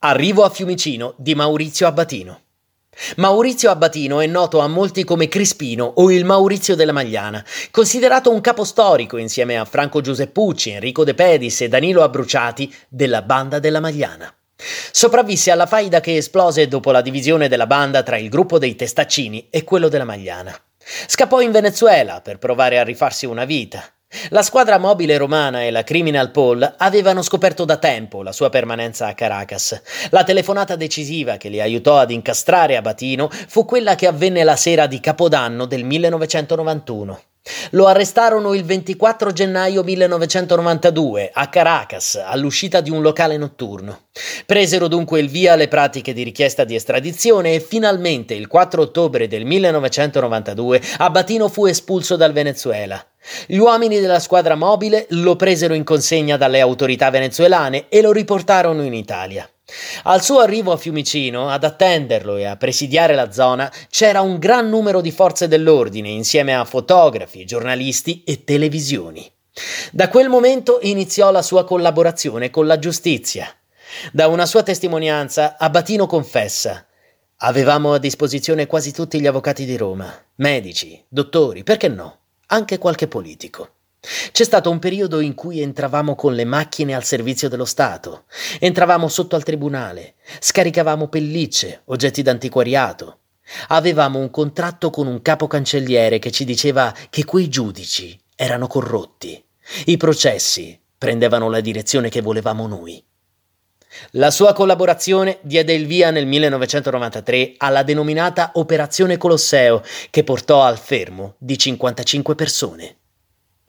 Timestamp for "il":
6.12-6.24, 18.18-18.28, 38.54-38.64, 45.20-45.28, 48.34-48.46, 105.72-105.86